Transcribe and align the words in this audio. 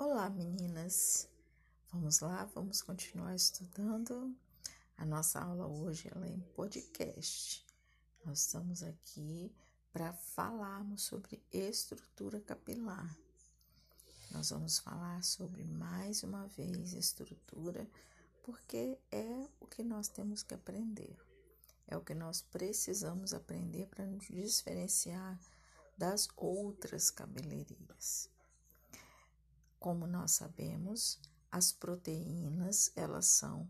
Olá, 0.00 0.30
meninas. 0.30 1.28
Vamos 1.92 2.20
lá, 2.20 2.44
vamos 2.54 2.82
continuar 2.82 3.34
estudando. 3.34 4.32
A 4.96 5.04
nossa 5.04 5.40
aula 5.40 5.66
hoje 5.66 6.08
é 6.08 6.28
em 6.28 6.38
podcast. 6.54 7.66
Nós 8.24 8.42
estamos 8.42 8.84
aqui 8.84 9.52
para 9.92 10.12
falarmos 10.12 11.02
sobre 11.02 11.42
estrutura 11.50 12.40
capilar. 12.40 13.12
Nós 14.30 14.50
vamos 14.50 14.78
falar 14.78 15.24
sobre 15.24 15.64
mais 15.64 16.22
uma 16.22 16.46
vez 16.46 16.92
estrutura, 16.92 17.84
porque 18.44 18.96
é 19.10 19.48
o 19.58 19.66
que 19.66 19.82
nós 19.82 20.06
temos 20.06 20.44
que 20.44 20.54
aprender. 20.54 21.18
É 21.88 21.96
o 21.96 22.04
que 22.04 22.14
nós 22.14 22.40
precisamos 22.40 23.34
aprender 23.34 23.88
para 23.88 24.06
nos 24.06 24.28
diferenciar 24.28 25.40
das 25.96 26.28
outras 26.36 27.10
cabeleireiras. 27.10 28.30
Como 29.78 30.06
nós 30.06 30.32
sabemos, 30.32 31.18
as 31.50 31.72
proteínas, 31.72 32.92
elas 32.96 33.26
são 33.26 33.68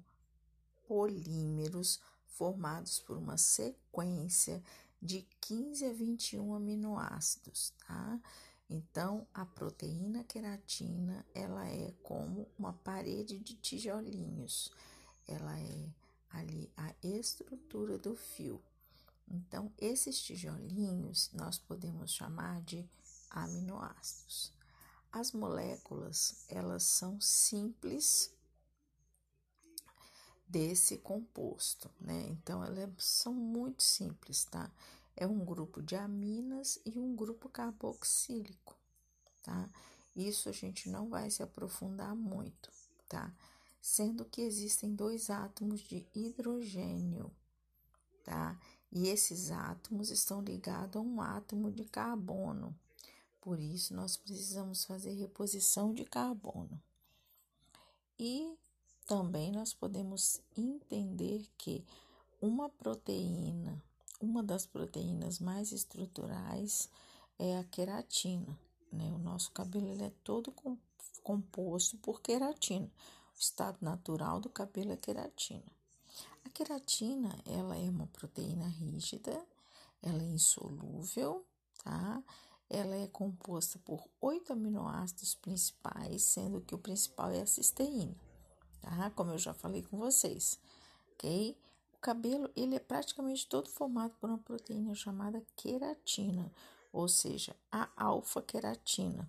polímeros 0.86 2.00
formados 2.26 2.98
por 3.00 3.16
uma 3.16 3.36
sequência 3.36 4.62
de 5.00 5.22
15 5.40 5.86
a 5.86 5.92
21 5.92 6.54
aminoácidos, 6.54 7.72
tá? 7.86 8.20
Então, 8.70 9.26
a 9.32 9.46
proteína 9.46 10.24
queratina, 10.24 11.24
ela 11.34 11.66
é 11.68 11.92
como 12.02 12.46
uma 12.58 12.72
parede 12.72 13.38
de 13.38 13.54
tijolinhos. 13.54 14.70
Ela 15.26 15.58
é 15.58 15.88
ali 16.30 16.70
a 16.76 16.94
estrutura 17.02 17.96
do 17.98 18.14
fio. 18.14 18.60
Então, 19.26 19.72
esses 19.78 20.20
tijolinhos 20.20 21.30
nós 21.32 21.58
podemos 21.58 22.12
chamar 22.12 22.60
de 22.62 22.88
aminoácidos. 23.30 24.52
As 25.10 25.32
moléculas, 25.32 26.44
elas 26.48 26.82
são 26.82 27.20
simples 27.20 28.32
desse 30.46 30.98
composto, 30.98 31.90
né? 32.00 32.26
Então, 32.28 32.64
elas 32.64 32.90
são 32.98 33.32
muito 33.32 33.82
simples, 33.82 34.44
tá? 34.44 34.70
É 35.16 35.26
um 35.26 35.44
grupo 35.44 35.82
de 35.82 35.96
aminas 35.96 36.78
e 36.84 36.98
um 36.98 37.16
grupo 37.16 37.48
carboxílico, 37.48 38.76
tá? 39.42 39.68
Isso 40.14 40.48
a 40.48 40.52
gente 40.52 40.88
não 40.88 41.08
vai 41.08 41.30
se 41.30 41.42
aprofundar 41.42 42.14
muito, 42.14 42.70
tá? 43.08 43.32
Sendo 43.80 44.24
que 44.24 44.42
existem 44.42 44.94
dois 44.94 45.30
átomos 45.30 45.80
de 45.80 46.06
hidrogênio, 46.14 47.30
tá? 48.24 48.58
e 48.90 49.08
esses 49.08 49.50
átomos 49.50 50.10
estão 50.10 50.40
ligados 50.40 50.96
a 50.96 51.00
um 51.00 51.20
átomo 51.20 51.70
de 51.70 51.84
carbono. 51.84 52.74
Por 53.48 53.60
isso, 53.60 53.94
nós 53.94 54.14
precisamos 54.14 54.84
fazer 54.84 55.14
reposição 55.14 55.94
de 55.94 56.04
carbono. 56.04 56.78
E 58.18 58.54
também 59.06 59.50
nós 59.50 59.72
podemos 59.72 60.42
entender 60.54 61.48
que 61.56 61.82
uma 62.42 62.68
proteína, 62.68 63.82
uma 64.20 64.42
das 64.42 64.66
proteínas 64.66 65.38
mais 65.38 65.72
estruturais 65.72 66.90
é 67.38 67.56
a 67.56 67.64
queratina. 67.64 68.60
Né? 68.92 69.10
O 69.14 69.18
nosso 69.18 69.50
cabelo 69.52 69.98
é 70.04 70.12
todo 70.22 70.54
composto 71.22 71.96
por 71.96 72.20
queratina. 72.20 72.92
O 73.34 73.40
estado 73.40 73.78
natural 73.80 74.40
do 74.40 74.50
cabelo 74.50 74.92
é 74.92 74.96
queratina. 74.98 75.72
A 76.44 76.50
queratina, 76.50 77.34
ela 77.46 77.78
é 77.78 77.88
uma 77.88 78.08
proteína 78.08 78.68
rígida, 78.68 79.42
ela 80.02 80.22
é 80.22 80.26
insolúvel, 80.26 81.46
tá? 81.82 82.22
Ela 82.70 82.96
é 82.96 83.06
composta 83.06 83.78
por 83.78 84.04
oito 84.20 84.52
aminoácidos 84.52 85.34
principais, 85.34 86.22
sendo 86.22 86.60
que 86.60 86.74
o 86.74 86.78
principal 86.78 87.30
é 87.30 87.40
a 87.40 87.46
cisteína, 87.46 88.14
tá? 88.80 89.10
Como 89.10 89.32
eu 89.32 89.38
já 89.38 89.54
falei 89.54 89.82
com 89.82 89.96
vocês, 89.96 90.58
ok? 91.12 91.56
O 91.94 91.98
cabelo, 91.98 92.50
ele 92.54 92.76
é 92.76 92.80
praticamente 92.80 93.46
todo 93.46 93.68
formado 93.68 94.14
por 94.20 94.28
uma 94.28 94.38
proteína 94.38 94.94
chamada 94.94 95.42
queratina, 95.56 96.52
ou 96.92 97.08
seja, 97.08 97.56
a 97.72 97.88
alfa-queratina. 97.96 99.28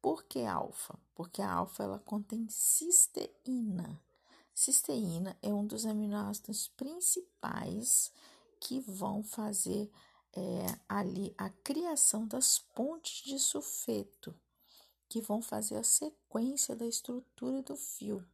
Por 0.00 0.24
que 0.24 0.44
alfa? 0.44 0.98
Porque 1.14 1.40
a 1.40 1.52
alfa, 1.52 1.84
ela 1.84 1.98
contém 1.98 2.46
cisteína, 2.48 4.00
Cisteína 4.54 5.36
é 5.42 5.52
um 5.52 5.66
dos 5.66 5.86
aminoácidos 5.86 6.68
principais 6.68 8.12
que 8.60 8.80
vão 8.80 9.22
fazer 9.22 9.90
é, 10.34 10.78
ali 10.88 11.34
a 11.36 11.50
criação 11.50 12.26
das 12.26 12.58
pontes 12.58 13.24
de 13.24 13.38
sulfeto, 13.38 14.34
que 15.08 15.20
vão 15.20 15.42
fazer 15.42 15.76
a 15.76 15.84
sequência 15.84 16.74
da 16.74 16.86
estrutura 16.86 17.62
do 17.62 17.76
fio. 17.76 18.26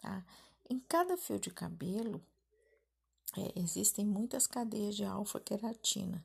Tá? 0.00 0.24
Em 0.68 0.78
cada 0.80 1.16
fio 1.16 1.38
de 1.38 1.50
cabelo, 1.50 2.24
é, 3.36 3.60
existem 3.60 4.06
muitas 4.06 4.46
cadeias 4.46 4.96
de 4.96 5.04
alfa-queratina 5.04 6.24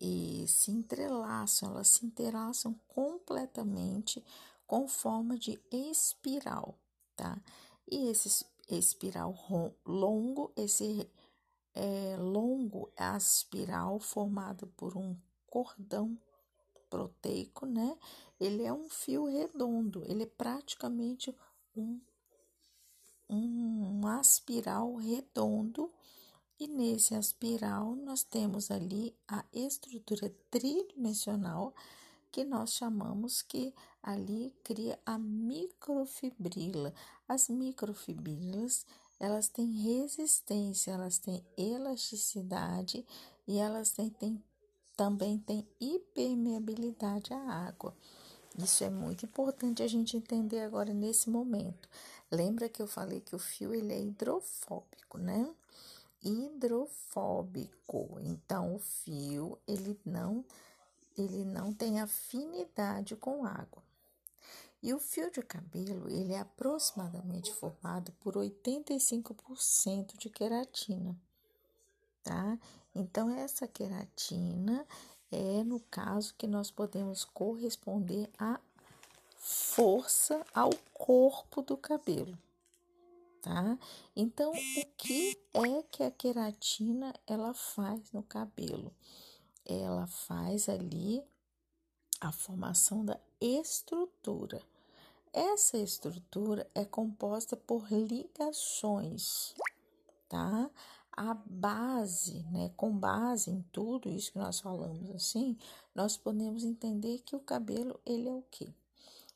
e 0.00 0.44
se 0.48 0.70
entrelaçam, 0.70 1.70
elas 1.70 1.88
se 1.88 2.04
entrelaçam 2.04 2.74
completamente 2.88 4.22
com 4.66 4.88
forma 4.88 5.38
de 5.38 5.60
espiral, 5.70 6.78
tá? 7.16 7.40
E 7.86 8.08
esse 8.08 8.44
espiral 8.68 9.34
longo, 9.84 10.52
esse 10.56 11.08
é, 11.74 12.16
longo 12.18 12.90
é 12.96 13.04
a 13.04 13.16
espiral 13.16 13.98
formado 13.98 14.66
por 14.76 14.96
um 14.96 15.16
cordão 15.46 16.18
proteico, 16.88 17.64
né? 17.64 17.96
Ele 18.38 18.64
é 18.64 18.72
um 18.72 18.88
fio 18.88 19.26
redondo, 19.26 20.04
ele 20.06 20.24
é 20.24 20.26
praticamente 20.26 21.34
um, 21.76 22.00
um 23.28 24.06
aspiral 24.06 24.94
redondo. 24.96 25.90
E 26.58 26.68
nesse 26.68 27.14
aspiral 27.14 27.96
nós 27.96 28.22
temos 28.22 28.70
ali 28.70 29.16
a 29.26 29.44
estrutura 29.52 30.32
tridimensional 30.50 31.74
que 32.30 32.44
nós 32.44 32.72
chamamos 32.72 33.42
que 33.42 33.74
ali 34.02 34.54
cria 34.64 34.98
a 35.04 35.18
microfibrila. 35.18 36.94
As 37.28 37.48
microfibrilas, 37.48 38.86
elas 39.22 39.46
têm 39.46 39.70
resistência, 39.70 40.90
elas 40.90 41.16
têm 41.16 41.46
elasticidade 41.56 43.06
e 43.46 43.56
elas 43.56 43.92
têm, 43.92 44.10
têm 44.10 44.42
também 44.96 45.38
têm 45.38 45.64
impermeabilidade 45.80 47.32
à 47.32 47.38
água. 47.38 47.94
Isso 48.58 48.82
é 48.82 48.90
muito 48.90 49.24
importante 49.24 49.80
a 49.80 49.86
gente 49.86 50.16
entender 50.16 50.62
agora 50.62 50.92
nesse 50.92 51.30
momento. 51.30 51.88
Lembra 52.32 52.68
que 52.68 52.82
eu 52.82 52.88
falei 52.88 53.20
que 53.20 53.36
o 53.36 53.38
fio 53.38 53.72
ele 53.72 53.92
é 53.92 54.00
hidrofóbico, 54.00 55.18
né? 55.18 55.48
Hidrofóbico. 56.20 58.18
Então 58.22 58.74
o 58.74 58.80
fio 58.80 59.56
ele 59.68 59.96
não 60.04 60.44
ele 61.16 61.44
não 61.44 61.72
tem 61.72 62.00
afinidade 62.00 63.14
com 63.14 63.44
água. 63.44 63.84
E 64.82 64.92
o 64.92 64.98
fio 64.98 65.30
de 65.30 65.42
cabelo, 65.42 66.10
ele 66.10 66.32
é 66.32 66.40
aproximadamente 66.40 67.52
formado 67.54 68.12
por 68.20 68.34
85% 68.34 70.16
de 70.18 70.28
queratina, 70.28 71.16
tá? 72.22 72.58
Então, 72.94 73.30
essa 73.30 73.66
queratina 73.68 74.84
é 75.30 75.62
no 75.62 75.78
caso 75.80 76.34
que 76.34 76.46
nós 76.46 76.70
podemos 76.70 77.24
corresponder 77.24 78.28
à 78.36 78.58
força 79.38 80.44
ao 80.52 80.70
corpo 80.92 81.62
do 81.62 81.76
cabelo, 81.76 82.36
tá? 83.40 83.78
Então, 84.16 84.50
o 84.50 84.86
que 84.96 85.38
é 85.54 85.82
que 85.90 86.02
a 86.02 86.10
queratina 86.10 87.14
ela 87.26 87.54
faz 87.54 88.10
no 88.12 88.22
cabelo? 88.22 88.92
ela 89.64 90.06
faz 90.06 90.68
ali 90.68 91.22
a 92.20 92.32
formação 92.32 93.04
da 93.04 93.18
estrutura. 93.40 94.62
Essa 95.32 95.78
estrutura 95.78 96.68
é 96.74 96.84
composta 96.84 97.56
por 97.56 97.90
ligações, 97.90 99.54
tá? 100.28 100.70
A 101.10 101.34
base, 101.34 102.42
né? 102.50 102.70
Com 102.76 102.96
base 102.96 103.50
em 103.50 103.62
tudo 103.72 104.10
isso 104.10 104.32
que 104.32 104.38
nós 104.38 104.60
falamos 104.60 105.10
assim, 105.10 105.56
nós 105.94 106.16
podemos 106.16 106.64
entender 106.64 107.18
que 107.20 107.34
o 107.34 107.40
cabelo 107.40 107.98
ele 108.04 108.28
é 108.28 108.32
o 108.32 108.44
quê? 108.50 108.74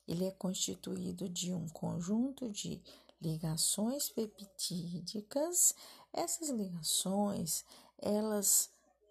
Ele 0.07 0.25
é 0.25 0.31
constituído 0.31 1.27
de 1.27 1.53
um 1.53 1.67
conjunto 1.69 2.49
de 2.49 2.81
ligações 3.21 4.09
peptídicas. 4.09 5.75
Essas 6.13 6.49
ligações, 6.49 7.65
elas 7.97 8.69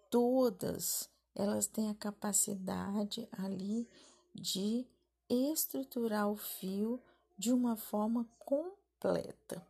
todas 0.09 1.09
elas 1.37 1.67
têm 1.67 1.89
a 1.89 1.93
capacidade 1.93 3.27
ali 3.31 3.87
de 4.33 4.87
estruturar 5.29 6.29
o 6.29 6.37
fio 6.37 7.01
de 7.37 7.51
uma 7.51 7.75
forma 7.75 8.27
completa. 8.39 9.65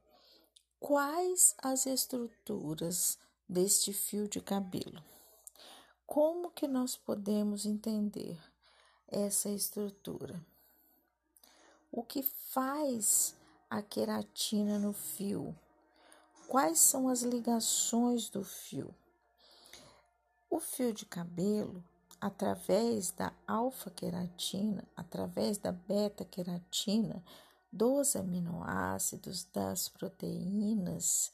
Quais 0.80 1.56
as 1.58 1.86
estruturas 1.86 3.18
deste 3.48 3.94
fio 3.94 4.28
de 4.28 4.42
cabelo? 4.42 5.04
Como 6.06 6.52
que 6.52 6.68
nós 6.68 6.96
podemos 6.96 7.66
entender 7.66 8.40
essa 9.08 9.50
estrutura? 9.50 10.42
o 11.92 12.04
que 12.04 12.22
faz 12.22 13.36
a 13.70 13.82
queratina 13.82 14.78
no 14.78 14.94
fio? 14.94 15.56
Quais 16.48 16.80
são 16.80 17.10
as 17.10 17.24
ligações 17.24 18.30
do 18.30 18.44
fio? 18.44 18.94
O 20.50 20.60
fio 20.60 20.94
de 20.94 21.06
cabelo, 21.06 21.84
através 22.20 23.12
da 23.12 23.34
alfa-queratina, 23.48 24.84
através 24.96 25.58
da 25.58 25.72
beta-queratina, 25.72 27.24
dos 27.72 28.16
aminoácidos, 28.16 29.46
das 29.54 29.90
proteínas, 29.90 31.32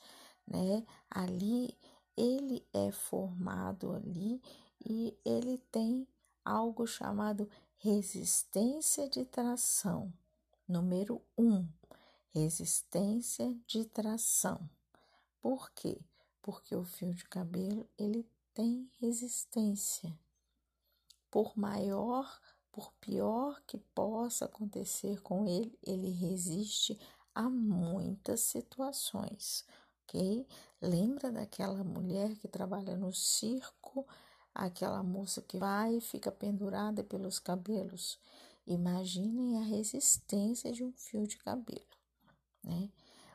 né? 0.48 0.84
Ali 1.10 1.78
ele 2.18 2.66
é 2.74 2.92
formado 2.92 3.94
ali 3.94 4.42
e 4.86 5.18
ele 5.24 5.58
tem 5.72 6.08
algo 6.44 6.86
chamado 6.86 7.50
resistência 7.78 9.10
de 9.10 9.26
tração. 9.26 10.14
Número 10.68 11.22
1, 11.38 11.56
um, 11.56 11.68
resistência 12.34 13.56
de 13.68 13.86
tração. 13.86 14.70
Por 15.42 15.72
quê? 15.72 16.00
Porque 16.42 16.76
o 16.76 16.84
fio 16.84 17.14
de 17.14 17.26
cabelo 17.26 17.88
ele 17.98 18.28
tem 18.54 18.90
resistência. 19.00 20.18
Por 21.34 21.58
maior, 21.58 22.40
por 22.72 22.94
pior 23.02 23.60
que 23.66 23.80
possa 23.80 24.46
acontecer 24.46 25.20
com 25.24 25.48
ele, 25.48 25.76
ele 25.82 26.12
resiste 26.12 26.96
a 27.34 27.50
muitas 27.50 28.42
situações, 28.42 29.66
ok? 30.04 30.48
Lembra 30.80 31.32
daquela 31.32 31.84
mulher 31.84 32.36
que 32.36 32.48
trabalha 32.48 32.96
no 32.96 33.12
circo, 33.12 34.06
aquela 34.54 35.02
moça 35.02 35.42
que 35.42 35.58
vai 35.58 35.96
e 35.96 36.02
fica 36.02 36.32
pendurada 36.32 37.04
pelos 37.04 37.40
cabelos? 37.40 38.20
Imaginem 38.68 39.58
a 39.58 39.64
resistência 39.64 40.72
de 40.72 40.84
um 40.84 40.94
fio 40.94 41.26
de 41.26 41.38
cabelo, 41.38 41.98
né? 42.64 42.92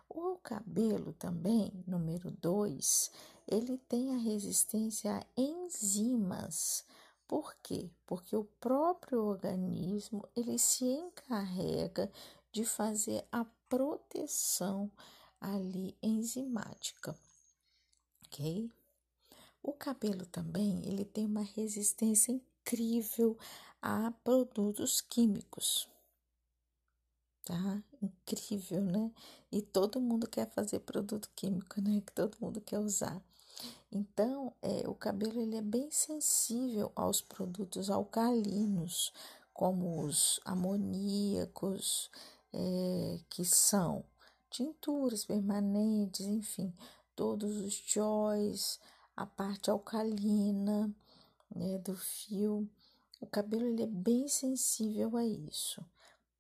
O 0.09 0.37
cabelo 0.37 1.15
também, 1.15 1.73
número 1.85 2.31
2, 2.31 3.11
ele 3.45 3.77
tem 3.89 4.15
a 4.15 4.19
resistência 4.19 5.17
a 5.17 5.27
enzimas. 5.37 6.87
Por 7.28 7.54
quê? 7.62 7.90
Porque 8.06 8.34
o 8.34 8.44
próprio 8.44 9.22
organismo 9.22 10.28
ele 10.34 10.58
se 10.58 10.84
encarrega 10.84 12.10
de 12.50 12.64
fazer 12.64 13.25
a 13.30 13.44
proteção 13.69 14.90
ali 15.40 15.96
enzimática, 16.02 17.16
ok? 18.26 18.69
O 19.62 19.72
cabelo 19.72 20.26
também 20.26 20.84
ele 20.84 21.04
tem 21.04 21.26
uma 21.26 21.42
resistência 21.42 22.32
incrível 22.32 23.38
a 23.80 24.10
produtos 24.25 25.00
químicos 25.00 25.88
tá? 27.48 27.82
Incrível, 28.02 28.82
né? 28.84 29.10
E 29.50 29.62
todo 29.62 30.00
mundo 30.00 30.28
quer 30.28 30.46
fazer 30.50 30.80
produto 30.80 31.30
químico, 31.34 31.80
né? 31.80 32.02
Que 32.04 32.12
todo 32.12 32.36
mundo 32.38 32.60
quer 32.60 32.78
usar. 32.78 33.22
Então, 33.90 34.52
é, 34.62 34.88
o 34.88 34.94
cabelo 34.94 35.40
ele 35.40 35.56
é 35.56 35.62
bem 35.62 35.90
sensível 35.90 36.93
aos 36.94 37.20
produtos 37.20 37.90
alcalinos, 37.90 39.12
como 39.52 40.02
os 40.02 40.40
amoníacos, 40.44 42.10
é, 42.52 43.20
que 43.28 43.44
são 43.44 44.05
tinturas 44.50 45.25
permanentes, 45.25 46.26
enfim, 46.26 46.72
todos 47.14 47.56
os 47.56 47.75
joys, 47.75 48.78
a 49.16 49.26
parte 49.26 49.70
alcalina 49.70 50.94
né, 51.54 51.78
do 51.78 51.96
fio. 51.96 52.69
O 53.20 53.26
cabelo 53.26 53.66
ele 53.66 53.82
é 53.82 53.87
bem 53.87 54.28
sensível 54.28 55.16
a 55.16 55.25
isso. 55.25 55.84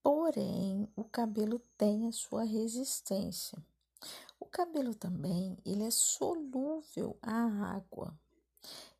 Porém, 0.02 0.88
o 0.94 1.02
cabelo 1.02 1.60
tem 1.76 2.06
a 2.06 2.12
sua 2.12 2.44
resistência. 2.44 3.58
Cabelo 4.48 4.94
também, 4.94 5.56
ele 5.64 5.84
é 5.84 5.90
solúvel 5.90 7.16
à 7.22 7.74
água. 7.74 8.18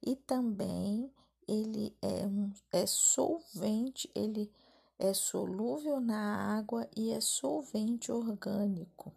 E 0.03 0.15
também 0.15 1.13
ele 1.47 1.97
é 2.01 2.27
um 2.27 2.53
é 2.71 2.87
solvente, 2.87 4.11
ele 4.15 4.51
é 4.99 5.13
solúvel 5.13 6.01
na 6.01 6.57
água 6.57 6.89
e 6.97 7.11
é 7.11 7.21
solvente 7.21 8.13
orgânico. 8.13 9.13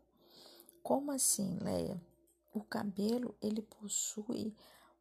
Como 0.81 1.11
assim, 1.11 1.57
Leia? 1.61 2.01
O 2.53 2.63
cabelo 2.63 3.35
ele 3.41 3.61
possui 3.61 4.53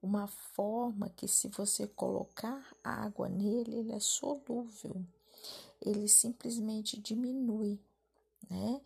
uma 0.03 0.27
forma 0.27 1.09
que 1.11 1.27
se 1.27 1.49
você 1.49 1.87
colocar 1.87 2.75
água 2.83 3.29
nele, 3.29 3.77
ele 3.77 3.93
é 3.93 4.01
solúvel 4.01 5.05
ele 5.81 6.09
simplesmente 6.09 7.01
diminui, 7.01 7.81
né? 8.49 8.81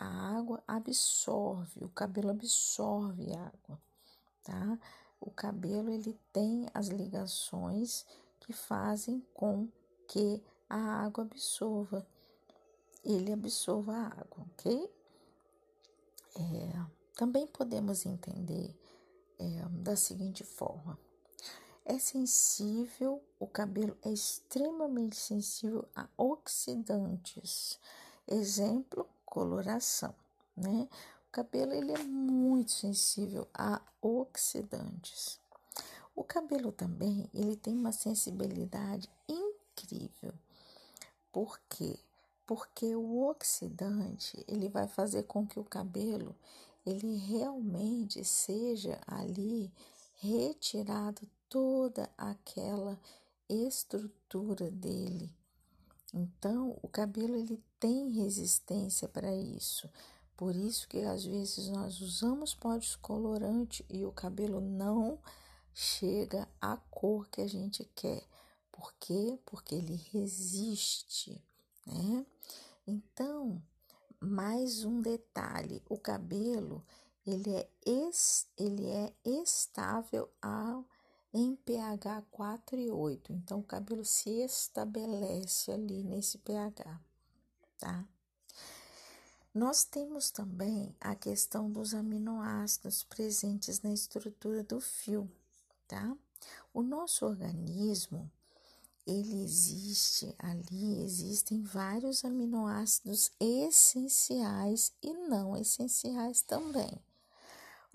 A 0.00 0.38
água 0.38 0.62
absorve, 0.64 1.84
o 1.84 1.88
cabelo 1.88 2.30
absorve 2.30 3.34
água, 3.34 3.80
tá? 4.44 4.78
O 5.20 5.28
cabelo 5.28 5.90
ele 5.90 6.16
tem 6.32 6.68
as 6.72 6.86
ligações 6.86 8.06
que 8.38 8.52
fazem 8.52 9.20
com 9.34 9.68
que 10.06 10.40
a 10.70 11.04
água 11.04 11.24
absorva, 11.24 12.06
ele 13.04 13.32
absorva 13.32 13.92
a 13.92 14.06
água, 14.06 14.46
ok? 14.52 14.88
É, 16.36 16.86
também 17.16 17.48
podemos 17.48 18.06
entender 18.06 18.72
é, 19.36 19.64
da 19.82 19.96
seguinte 19.96 20.44
forma: 20.44 20.96
é 21.84 21.98
sensível, 21.98 23.20
o 23.40 23.48
cabelo 23.48 23.98
é 24.02 24.12
extremamente 24.12 25.16
sensível 25.16 25.88
a 25.96 26.08
oxidantes. 26.16 27.80
Exemplo, 28.26 29.08
coloração, 29.28 30.14
né? 30.56 30.88
O 31.28 31.30
cabelo 31.30 31.72
ele 31.74 31.92
é 31.92 32.02
muito 32.02 32.72
sensível 32.72 33.46
a 33.52 33.80
oxidantes. 34.00 35.38
O 36.16 36.24
cabelo 36.24 36.72
também, 36.72 37.28
ele 37.32 37.54
tem 37.54 37.74
uma 37.74 37.92
sensibilidade 37.92 39.08
incrível. 39.28 40.32
Por 41.30 41.60
quê? 41.68 41.98
Porque 42.46 42.96
o 42.96 43.28
oxidante, 43.28 44.42
ele 44.48 44.68
vai 44.68 44.88
fazer 44.88 45.24
com 45.24 45.46
que 45.46 45.60
o 45.60 45.64
cabelo 45.64 46.34
ele 46.84 47.16
realmente 47.18 48.24
seja 48.24 48.98
ali 49.06 49.70
retirado 50.16 51.28
toda 51.48 52.10
aquela 52.16 52.98
estrutura 53.48 54.70
dele. 54.70 55.30
Então, 56.12 56.78
o 56.82 56.88
cabelo 56.88 57.36
ele 57.36 57.62
tem 57.78 58.10
resistência 58.10 59.08
para 59.08 59.34
isso. 59.34 59.88
Por 60.36 60.54
isso 60.54 60.88
que 60.88 60.98
às 61.00 61.24
vezes 61.24 61.68
nós 61.68 62.00
usamos 62.00 62.54
pó 62.54 62.76
descolorante 62.76 63.84
e 63.90 64.04
o 64.04 64.12
cabelo 64.12 64.60
não 64.60 65.18
chega 65.74 66.48
à 66.60 66.76
cor 66.76 67.28
que 67.28 67.40
a 67.40 67.48
gente 67.48 67.84
quer. 67.94 68.22
Por 68.70 68.92
quê? 69.00 69.38
Porque 69.44 69.74
ele 69.74 69.96
resiste, 70.12 71.42
né? 71.86 72.24
Então, 72.86 73.60
mais 74.20 74.84
um 74.84 75.00
detalhe, 75.00 75.82
o 75.88 75.98
cabelo 75.98 76.84
ele 77.26 77.54
é, 77.54 77.68
es, 77.84 78.46
ele 78.56 78.86
é 78.86 79.12
estável 79.24 80.30
ao 80.40 80.84
em 81.32 81.54
pH 81.56 82.22
4 82.30 82.78
e 82.78 82.90
8. 82.90 83.32
Então, 83.32 83.60
o 83.60 83.64
cabelo 83.64 84.04
se 84.04 84.30
estabelece 84.30 85.70
ali 85.70 86.02
nesse 86.02 86.38
pH, 86.38 87.00
tá? 87.78 88.04
Nós 89.54 89.82
temos 89.84 90.30
também 90.30 90.94
a 91.00 91.14
questão 91.14 91.70
dos 91.70 91.94
aminoácidos 91.94 93.02
presentes 93.02 93.80
na 93.80 93.92
estrutura 93.92 94.62
do 94.62 94.80
fio, 94.80 95.30
tá? 95.86 96.16
O 96.72 96.82
nosso 96.82 97.24
organismo, 97.24 98.30
ele 99.06 99.42
existe 99.42 100.34
ali, 100.38 101.02
existem 101.02 101.62
vários 101.62 102.24
aminoácidos 102.24 103.30
essenciais 103.40 104.92
e 105.02 105.12
não 105.12 105.56
essenciais 105.56 106.42
também. 106.42 107.02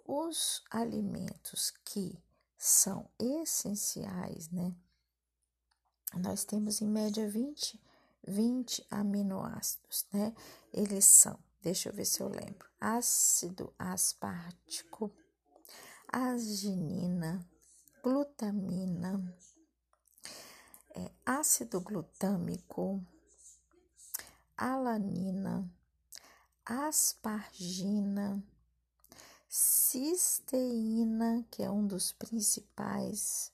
Os 0.05 0.63
alimentos 0.69 1.71
que 1.85 2.19
são 2.57 3.07
essenciais, 3.19 4.49
né? 4.49 4.75
Nós 6.15 6.43
temos 6.43 6.81
em 6.81 6.87
média 6.87 7.29
20, 7.29 7.79
20 8.27 8.86
aminoácidos, 8.89 10.06
né? 10.12 10.34
Eles 10.72 11.06
são, 11.06 11.38
deixa 11.62 11.89
eu 11.89 11.94
ver 11.94 12.06
se 12.06 12.22
eu 12.22 12.27
lembro: 12.27 12.68
ácido 12.80 13.74
aspartico, 13.77 15.12
arginina, 16.08 17.46
glutamina, 18.03 19.36
é, 20.96 21.12
ácido 21.25 21.82
glutâmico, 21.82 23.03
alanina, 24.58 25.70
aspargina 26.65 28.44
cisteína, 29.53 31.46
que 31.51 31.62
é 31.62 31.70
um 31.70 31.86
dos 31.86 32.12
principais, 32.12 33.51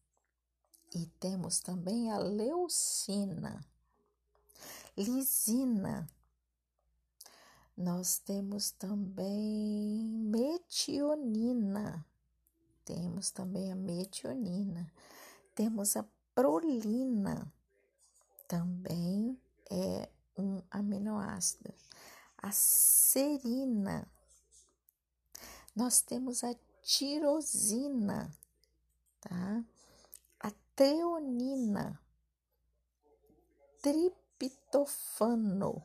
e 0.92 1.06
temos 1.20 1.60
também 1.60 2.10
a 2.10 2.18
leucina, 2.18 3.64
lisina. 4.96 6.10
Nós 7.76 8.18
temos 8.18 8.72
também 8.72 10.04
metionina. 10.04 12.04
Temos 12.84 13.30
também 13.30 13.70
a 13.72 13.76
metionina. 13.76 14.92
Temos 15.60 15.94
a 15.94 16.06
prolina. 16.34 17.52
Também 18.48 19.38
é 19.70 20.08
um 20.38 20.62
aminoácido. 20.70 21.74
A 22.38 22.50
serina. 22.50 24.10
Nós 25.76 26.00
temos 26.00 26.42
a 26.42 26.54
tirosina, 26.82 28.30
tá? 29.20 29.62
treonina, 30.80 32.00
triptofano 33.82 35.84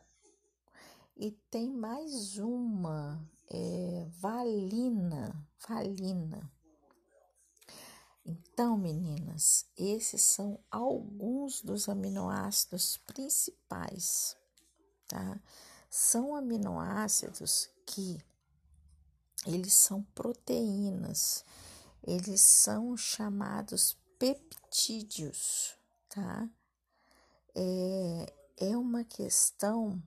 e 1.17 1.31
tem 1.51 1.69
mais 1.69 2.37
uma, 2.37 3.21
é, 3.49 4.07
valina, 4.21 5.45
valina. 5.67 6.49
Então, 8.25 8.75
meninas, 8.75 9.67
esses 9.77 10.23
são 10.23 10.59
alguns 10.71 11.61
dos 11.61 11.87
aminoácidos 11.87 12.97
principais, 12.97 14.35
tá? 15.07 15.39
São 15.91 16.35
aminoácidos 16.35 17.69
que 17.85 18.17
eles 19.45 19.73
são 19.73 20.01
proteínas, 20.15 21.45
eles 22.01 22.41
são 22.41 22.97
chamados 22.97 23.95
peptídeos, 24.17 25.77
tá? 26.09 26.49
É, 27.53 28.33
é 28.57 28.75
uma 28.75 29.03
questão 29.03 30.01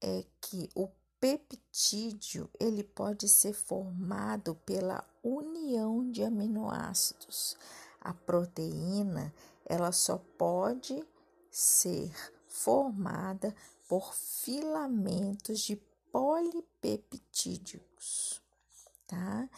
é 0.00 0.24
que 0.40 0.68
o 0.74 0.88
peptídeo 1.20 2.48
ele 2.58 2.82
pode 2.82 3.28
ser 3.28 3.52
formado 3.52 4.54
pela 4.66 5.04
união 5.22 6.10
de 6.10 6.22
aminoácidos. 6.22 7.56
A 8.00 8.14
proteína 8.14 9.34
ela 9.64 9.92
só 9.92 10.18
pode 10.38 11.04
ser 11.50 12.12
formada 12.46 13.54
por 13.88 14.14
filamentos 14.14 15.60
de 15.60 15.76
polipeptídeos, 16.10 18.42
tá? 19.06 19.48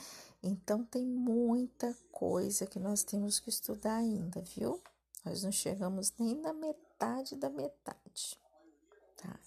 Então, 0.42 0.84
tem 0.84 1.04
muita 1.04 1.96
coisa 2.10 2.66
que 2.66 2.78
nós 2.78 3.04
temos 3.04 3.38
que 3.38 3.50
estudar 3.50 3.96
ainda, 3.96 4.40
viu? 4.40 4.80
Nós 5.24 5.42
não 5.42 5.52
chegamos 5.52 6.12
nem 6.18 6.34
na 6.34 6.52
metade 6.52 7.36
da 7.36 7.50
metade, 7.50 8.38
tá? 9.16 9.38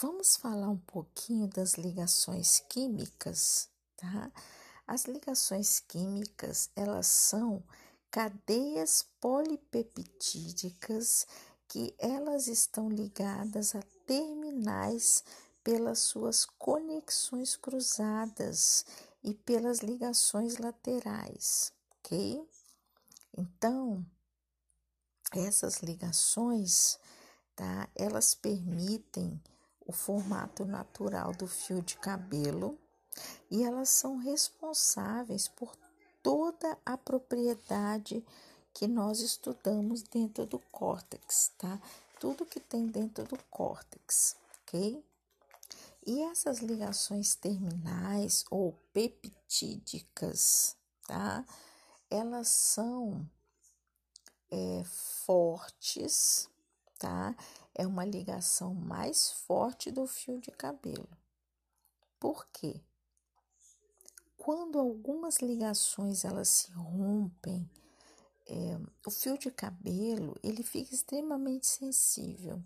Vamos 0.00 0.36
falar 0.36 0.70
um 0.70 0.78
pouquinho 0.78 1.46
das 1.46 1.74
ligações 1.74 2.58
químicas, 2.68 3.68
tá? 3.96 4.32
As 4.88 5.04
ligações 5.04 5.78
químicas, 5.78 6.68
elas 6.74 7.06
são 7.06 7.62
cadeias 8.10 9.06
polipeptídicas 9.20 11.28
que 11.68 11.94
elas 11.96 12.48
estão 12.48 12.88
ligadas 12.88 13.76
a 13.76 13.82
terminais 14.04 15.22
pelas 15.62 16.00
suas 16.00 16.44
conexões 16.44 17.56
cruzadas 17.56 18.84
e 19.22 19.32
pelas 19.32 19.78
ligações 19.78 20.58
laterais, 20.58 21.72
ok? 21.98 22.44
Então, 23.38 24.04
essas 25.30 25.84
ligações, 25.84 26.98
tá? 27.54 27.88
Elas 27.94 28.34
permitem 28.34 29.40
o 29.86 29.92
formato 29.92 30.64
natural 30.64 31.32
do 31.32 31.46
fio 31.46 31.82
de 31.82 31.96
cabelo 31.96 32.78
e 33.50 33.62
elas 33.62 33.88
são 33.88 34.16
responsáveis 34.16 35.48
por 35.48 35.76
toda 36.22 36.78
a 36.84 36.96
propriedade 36.96 38.24
que 38.72 38.88
nós 38.88 39.20
estudamos 39.20 40.02
dentro 40.02 40.46
do 40.46 40.58
córtex, 40.58 41.52
tá? 41.56 41.80
Tudo 42.18 42.46
que 42.46 42.58
tem 42.58 42.86
dentro 42.86 43.24
do 43.24 43.38
córtex, 43.50 44.36
ok? 44.62 45.04
E 46.06 46.22
essas 46.22 46.58
ligações 46.58 47.34
terminais 47.34 48.44
ou 48.50 48.72
peptídicas, 48.92 50.76
tá? 51.06 51.44
Elas 52.10 52.48
são 52.48 53.28
é, 54.50 54.82
fortes, 55.24 56.48
tá? 56.98 57.34
É 57.74 57.86
uma 57.86 58.04
ligação 58.04 58.74
mais 58.74 59.30
forte 59.30 59.90
do 59.90 60.06
fio 60.06 60.40
de 60.40 60.50
cabelo. 60.50 61.08
Por 62.20 62.46
quê? 62.48 62.80
Quando 64.36 64.78
algumas 64.78 65.38
ligações 65.38 66.24
elas 66.24 66.48
se 66.48 66.70
rompem, 66.72 67.68
é, 68.46 68.78
o 69.06 69.10
fio 69.10 69.38
de 69.38 69.50
cabelo 69.50 70.38
ele 70.42 70.62
fica 70.62 70.94
extremamente 70.94 71.66
sensível 71.66 72.62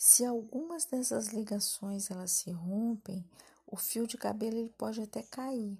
se 0.00 0.24
algumas 0.24 0.86
dessas 0.86 1.26
ligações 1.26 2.10
elas 2.10 2.30
se 2.30 2.50
rompem, 2.50 3.22
o 3.66 3.76
fio 3.76 4.06
de 4.06 4.16
cabelo 4.16 4.56
ele 4.56 4.70
pode 4.70 4.98
até 5.02 5.22
cair. 5.22 5.78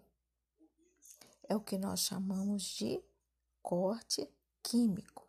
É 1.49 1.56
o 1.56 1.61
que 1.61 1.78
nós 1.78 2.00
chamamos 2.00 2.64
de 2.64 3.02
corte 3.62 4.28
químico. 4.62 5.26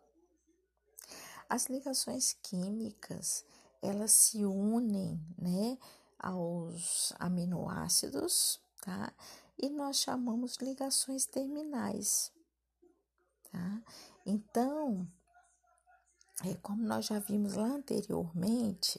As 1.52 1.66
ligações 1.66 2.34
químicas, 2.42 3.44
elas 3.82 4.10
se 4.10 4.42
unem, 4.42 5.20
né, 5.36 5.76
aos 6.18 7.12
aminoácidos, 7.18 8.58
tá? 8.80 9.12
E 9.58 9.68
nós 9.68 9.98
chamamos 9.98 10.56
ligações 10.56 11.26
terminais, 11.26 12.32
tá? 13.50 13.82
Então, 14.24 15.06
é, 16.42 16.54
como 16.62 16.82
nós 16.82 17.04
já 17.04 17.18
vimos 17.18 17.52
lá 17.52 17.66
anteriormente, 17.66 18.98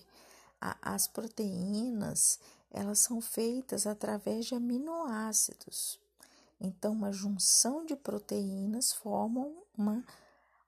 a, 0.62 0.94
as 0.94 1.08
proteínas 1.08 2.40
elas 2.70 3.00
são 3.00 3.20
feitas 3.20 3.88
através 3.88 4.46
de 4.46 4.54
aminoácidos. 4.54 6.00
Então, 6.62 6.92
uma 6.92 7.12
junção 7.12 7.84
de 7.84 7.96
proteínas 7.96 8.94
formam 8.94 9.58
uma, 9.76 10.06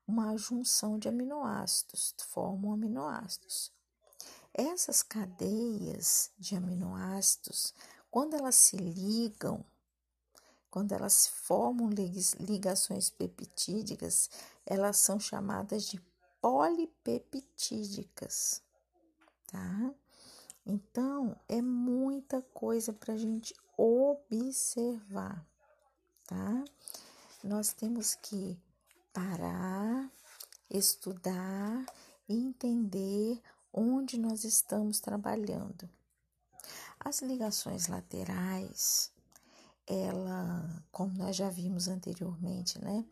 uma 0.06 0.36
junção 0.36 0.98
de 0.98 1.08
aminoácidos, 1.08 2.14
formam 2.28 2.72
aminoácidos. 2.72 3.72
Essas 4.54 5.02
cadeias 5.02 6.30
de 6.38 6.54
aminoácidos, 6.56 7.74
quando 8.10 8.34
elas 8.34 8.54
se 8.54 8.76
ligam, 8.76 9.64
quando 10.70 10.92
elas 10.92 11.26
formam 11.26 11.90
ligações 12.38 13.10
peptídicas, 13.10 14.30
elas 14.64 14.96
são 14.98 15.18
chamadas 15.18 15.82
de 15.84 16.00
polipeptídicas, 16.40 18.62
tá? 19.46 19.92
Então, 20.64 21.36
é 21.48 21.60
muita 21.62 22.40
coisa 22.42 22.92
para 22.92 23.14
a 23.14 23.16
gente 23.16 23.52
observar, 23.76 25.44
tá? 26.26 26.64
Nós 27.42 27.72
temos 27.72 28.14
que 28.14 28.56
parar, 29.16 30.12
estudar 30.68 31.86
e 32.28 32.34
entender 32.34 33.40
onde 33.72 34.18
nós 34.18 34.44
estamos 34.44 35.00
trabalhando. 35.00 35.88
As 37.00 37.22
ligações 37.22 37.86
laterais, 37.86 39.10
ela, 39.86 40.84
como 40.92 41.16
nós 41.16 41.34
já 41.34 41.48
vimos 41.48 41.88
anteriormente, 41.88 42.78
né? 42.78 43.06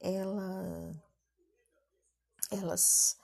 Ela 0.00 0.92
elas 2.50 3.16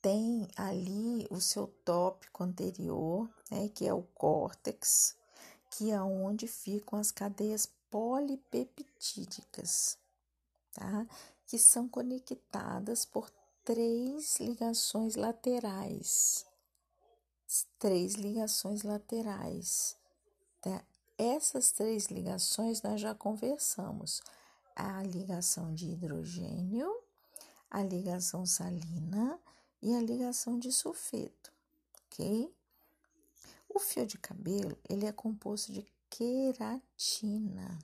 têm 0.00 0.48
ali 0.56 1.26
o 1.30 1.38
seu 1.38 1.66
tópico 1.84 2.44
anterior, 2.44 3.28
né, 3.50 3.68
que 3.68 3.86
é 3.86 3.92
o 3.92 4.04
córtex, 4.14 5.14
que 5.70 5.90
é 5.90 6.00
onde 6.00 6.46
ficam 6.46 6.98
as 6.98 7.10
cadeias 7.10 7.66
polipeptídicas, 7.90 9.98
tá? 10.72 11.06
Que 11.48 11.58
são 11.58 11.88
conectadas 11.88 13.04
por 13.04 13.28
três 13.64 14.38
ligações 14.38 15.16
laterais. 15.16 16.46
Três 17.80 18.14
ligações 18.14 18.84
laterais. 18.84 19.96
Tá? 20.60 20.84
Essas 21.18 21.72
três 21.72 22.06
ligações 22.06 22.80
nós 22.82 23.00
já 23.00 23.14
conversamos. 23.14 24.22
a 24.76 25.02
ligação 25.02 25.74
de 25.74 25.90
hidrogênio, 25.90 27.02
a 27.68 27.82
ligação 27.82 28.46
salina 28.46 29.36
e 29.82 29.92
a 29.92 30.00
ligação 30.00 30.56
de 30.56 30.70
sulfeto, 30.70 31.52
ok? 32.06 32.54
O 33.68 33.80
fio 33.80 34.06
de 34.06 34.16
cabelo, 34.18 34.78
ele 34.88 35.04
é 35.04 35.10
composto 35.10 35.72
de 35.72 35.84
queratina. 36.08 37.76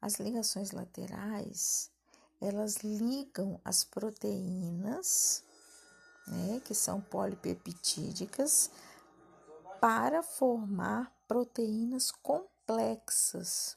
As 0.00 0.14
ligações 0.14 0.70
laterais, 0.70 1.90
elas 2.40 2.78
ligam 2.78 3.60
as 3.64 3.84
proteínas, 3.84 5.44
né, 6.26 6.60
que 6.64 6.74
são 6.74 7.00
polipeptídicas, 7.00 8.70
para 9.80 10.22
formar 10.22 11.14
proteínas 11.26 12.10
complexas, 12.10 13.76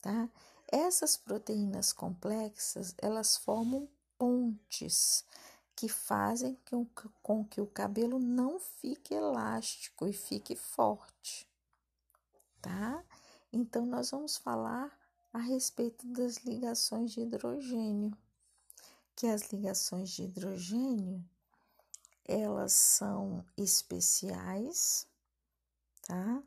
tá? 0.00 0.28
Essas 0.70 1.16
proteínas 1.16 1.92
complexas, 1.92 2.94
elas 2.98 3.36
formam 3.36 3.88
pontes 4.18 5.24
que 5.74 5.88
fazem 5.88 6.58
com 7.22 7.44
que 7.44 7.60
o 7.60 7.66
cabelo 7.66 8.18
não 8.18 8.58
fique 8.58 9.14
elástico 9.14 10.06
e 10.06 10.12
fique 10.12 10.56
forte, 10.56 11.48
tá? 12.60 13.02
Então, 13.52 13.86
nós 13.86 14.10
vamos 14.10 14.36
falar 14.36 14.97
a 15.38 15.40
respeito 15.40 16.04
das 16.08 16.38
ligações 16.38 17.12
de 17.12 17.20
hidrogênio, 17.20 18.12
que 19.14 19.26
as 19.26 19.52
ligações 19.52 20.10
de 20.10 20.24
hidrogênio, 20.24 21.24
elas 22.24 22.72
são 22.72 23.44
especiais, 23.56 25.06
tá? 26.02 26.42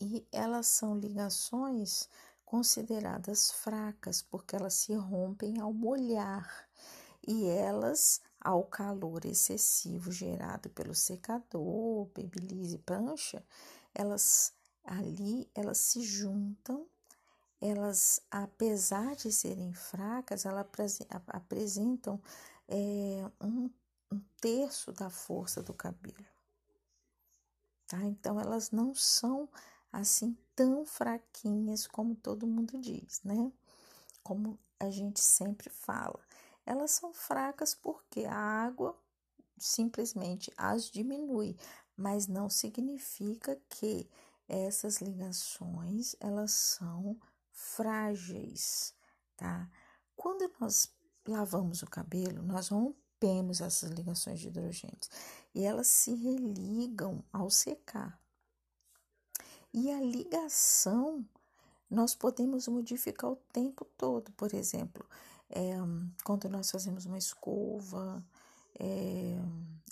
E 0.00 0.26
elas 0.30 0.68
são 0.68 0.96
ligações 0.96 2.08
consideradas 2.44 3.50
fracas, 3.50 4.22
porque 4.22 4.54
elas 4.54 4.74
se 4.74 4.94
rompem 4.94 5.58
ao 5.58 5.72
molhar 5.72 6.68
e 7.26 7.46
elas, 7.46 8.20
ao 8.40 8.62
calor 8.62 9.24
excessivo 9.24 10.12
gerado 10.12 10.70
pelo 10.70 10.94
secador, 10.94 12.06
babyliss 12.14 12.74
e 12.74 12.78
prancha, 12.78 13.44
elas 13.92 14.54
ali 14.84 15.50
elas 15.52 15.78
se 15.78 16.00
juntam, 16.02 16.86
elas, 17.60 18.20
apesar 18.30 19.16
de 19.16 19.32
serem 19.32 19.72
fracas, 19.72 20.44
elas 20.44 20.66
apresentam 21.28 22.20
é, 22.68 23.30
um, 23.40 23.70
um 24.12 24.20
terço 24.40 24.92
da 24.92 25.10
força 25.10 25.62
do 25.62 25.72
cabelo. 25.72 26.24
Tá? 27.86 28.02
Então, 28.04 28.40
elas 28.40 28.70
não 28.70 28.94
são 28.94 29.48
assim 29.92 30.36
tão 30.54 30.84
fraquinhas 30.84 31.86
como 31.86 32.14
todo 32.14 32.46
mundo 32.46 32.78
diz, 32.78 33.22
né? 33.22 33.52
Como 34.22 34.58
a 34.78 34.90
gente 34.90 35.20
sempre 35.20 35.70
fala. 35.70 36.20
Elas 36.64 36.90
são 36.90 37.14
fracas 37.14 37.74
porque 37.74 38.24
a 38.24 38.34
água 38.34 38.96
simplesmente 39.56 40.52
as 40.56 40.90
diminui, 40.90 41.56
mas 41.96 42.26
não 42.26 42.50
significa 42.50 43.58
que 43.70 44.08
essas 44.48 45.00
ligações 45.00 46.14
elas 46.20 46.50
são 46.52 47.16
frágeis, 47.76 48.94
tá? 49.36 49.70
Quando 50.16 50.50
nós 50.58 50.90
lavamos 51.28 51.82
o 51.82 51.86
cabelo, 51.86 52.42
nós 52.42 52.68
rompemos 52.68 53.60
essas 53.60 53.90
ligações 53.90 54.40
de 54.40 54.48
hidrogênio 54.48 54.98
e 55.54 55.62
elas 55.62 55.86
se 55.86 56.14
religam 56.14 57.22
ao 57.30 57.50
secar. 57.50 58.18
E 59.74 59.90
a 59.90 60.00
ligação 60.00 61.28
nós 61.90 62.14
podemos 62.14 62.66
modificar 62.66 63.30
o 63.30 63.36
tempo 63.52 63.84
todo, 63.84 64.32
por 64.32 64.54
exemplo, 64.54 65.06
é, 65.50 65.74
quando 66.24 66.48
nós 66.48 66.70
fazemos 66.70 67.04
uma 67.04 67.18
escova, 67.18 68.24
é, 68.80 69.36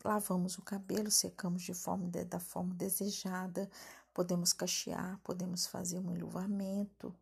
lavamos 0.02 0.56
o 0.56 0.62
cabelo, 0.62 1.10
secamos 1.10 1.62
de 1.62 1.74
forma 1.74 2.08
da 2.08 2.40
forma 2.40 2.74
desejada, 2.74 3.70
podemos 4.12 4.52
cachear, 4.52 5.20
podemos 5.22 5.66
fazer 5.66 5.98
um 5.98 6.10
enluvamento, 6.10 7.14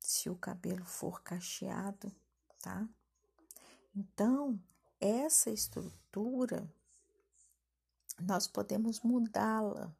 se 0.00 0.28
o 0.28 0.34
cabelo 0.34 0.84
for 0.84 1.22
cacheado, 1.22 2.10
tá? 2.60 2.88
Então, 3.94 4.58
essa 4.98 5.50
estrutura 5.50 6.68
nós 8.18 8.46
podemos 8.46 9.00
mudá-la 9.00 9.92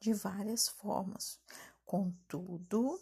de 0.00 0.12
várias 0.12 0.68
formas. 0.68 1.38
Contudo, 1.84 3.00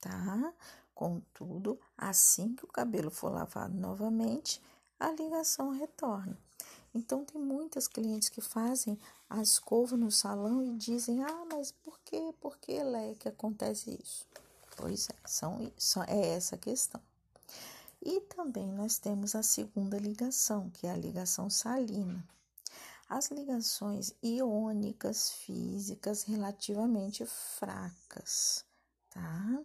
tá? 0.00 0.52
Contudo, 0.94 1.80
assim 1.96 2.54
que 2.54 2.64
o 2.64 2.68
cabelo 2.68 3.10
for 3.10 3.30
lavado 3.30 3.74
novamente, 3.74 4.60
a 4.98 5.10
ligação 5.12 5.70
retorna. 5.70 6.36
Então, 6.94 7.24
tem 7.24 7.40
muitas 7.40 7.86
clientes 7.86 8.28
que 8.28 8.40
fazem 8.40 8.98
a 9.28 9.40
escova 9.40 9.96
no 9.96 10.10
salão 10.10 10.64
e 10.64 10.74
dizem: 10.76 11.22
Ah, 11.22 11.44
mas 11.52 11.70
por 11.70 11.98
que, 12.00 12.32
por 12.40 12.56
que, 12.58 12.82
Lé, 12.82 13.14
que 13.14 13.28
acontece 13.28 13.98
isso? 14.02 14.26
Pois 14.78 15.08
é, 15.10 15.14
são, 15.26 15.72
são, 15.76 16.02
é 16.04 16.34
essa 16.34 16.54
a 16.54 16.58
questão. 16.58 17.00
E 18.00 18.20
também 18.22 18.72
nós 18.72 18.98
temos 18.98 19.34
a 19.34 19.42
segunda 19.42 19.98
ligação, 19.98 20.70
que 20.70 20.86
é 20.86 20.90
a 20.90 20.96
ligação 20.96 21.50
salina 21.50 22.24
as 23.08 23.30
ligações 23.30 24.12
iônicas 24.22 25.30
físicas 25.30 26.24
relativamente 26.24 27.24
fracas, 27.24 28.64
tá? 29.08 29.64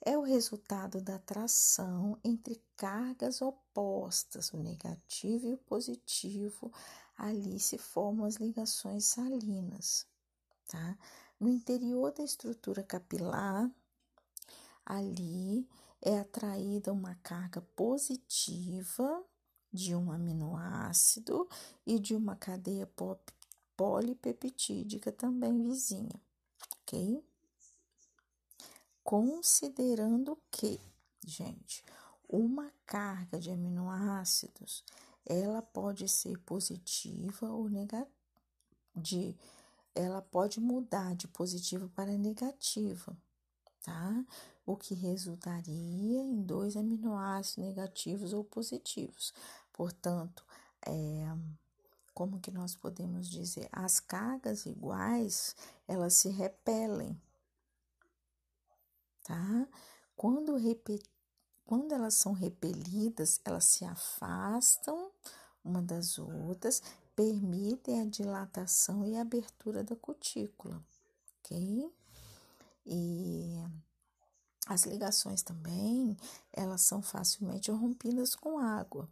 É 0.00 0.16
o 0.16 0.22
resultado 0.22 1.00
da 1.00 1.16
atração 1.16 2.18
entre 2.24 2.60
cargas 2.76 3.42
opostas, 3.42 4.52
o 4.52 4.56
negativo 4.56 5.46
e 5.46 5.54
o 5.54 5.58
positivo. 5.58 6.72
Ali 7.16 7.60
se 7.60 7.78
formam 7.78 8.24
as 8.26 8.36
ligações 8.36 9.04
salinas, 9.04 10.06
tá? 10.66 10.98
No 11.38 11.48
interior 11.48 12.10
da 12.10 12.24
estrutura 12.24 12.82
capilar, 12.82 13.70
ali 14.84 15.68
é 16.00 16.18
atraída 16.18 16.92
uma 16.92 17.14
carga 17.16 17.60
positiva 17.76 19.24
de 19.72 19.94
um 19.94 20.12
aminoácido 20.12 21.48
e 21.86 21.98
de 21.98 22.14
uma 22.14 22.36
cadeia 22.36 22.88
polipeptídica 23.76 25.10
também 25.10 25.62
vizinha, 25.62 26.20
ok? 26.82 27.24
Considerando 29.02 30.38
que, 30.50 30.80
gente, 31.24 31.84
uma 32.28 32.70
carga 32.86 33.38
de 33.38 33.50
aminoácidos 33.50 34.84
ela 35.24 35.62
pode 35.62 36.08
ser 36.08 36.38
positiva 36.38 37.48
ou 37.48 37.68
negativa, 37.68 38.10
de, 38.94 39.36
ela 39.94 40.20
pode 40.20 40.60
mudar 40.60 41.14
de 41.14 41.28
positiva 41.28 41.88
para 41.94 42.16
negativa, 42.18 43.16
tá? 43.82 44.24
O 44.64 44.76
que 44.76 44.94
resultaria 44.94 46.20
em 46.20 46.42
dois 46.42 46.76
aminoácidos 46.76 47.56
negativos 47.56 48.32
ou 48.32 48.44
positivos. 48.44 49.32
Portanto, 49.72 50.44
é, 50.86 51.26
como 52.14 52.40
que 52.40 52.50
nós 52.50 52.76
podemos 52.76 53.28
dizer? 53.28 53.68
As 53.72 53.98
cargas 53.98 54.66
iguais, 54.66 55.56
elas 55.88 56.14
se 56.14 56.28
repelem, 56.28 57.20
tá? 59.24 59.66
Quando, 60.14 60.56
quando 61.64 61.92
elas 61.92 62.14
são 62.14 62.32
repelidas, 62.32 63.40
elas 63.44 63.64
se 63.64 63.84
afastam 63.84 65.10
uma 65.64 65.80
das 65.80 66.18
outras, 66.18 66.82
permitem 67.14 68.00
a 68.00 68.04
dilatação 68.04 69.06
e 69.06 69.16
abertura 69.16 69.82
da 69.82 69.96
cutícula, 69.96 70.82
ok? 71.38 71.92
E 72.84 73.64
as 74.66 74.84
ligações 74.84 75.42
também, 75.42 76.16
elas 76.52 76.82
são 76.82 77.02
facilmente 77.02 77.70
rompidas 77.70 78.34
com 78.34 78.58
água 78.58 79.08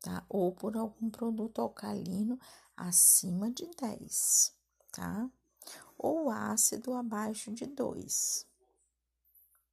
tá? 0.00 0.24
Ou 0.28 0.52
por 0.52 0.76
algum 0.76 1.10
produto 1.10 1.60
alcalino 1.60 2.38
acima 2.76 3.50
de 3.50 3.68
10, 3.80 4.54
tá? 4.90 5.30
Ou 5.96 6.30
ácido 6.30 6.94
abaixo 6.94 7.52
de 7.52 7.66
2, 7.66 8.46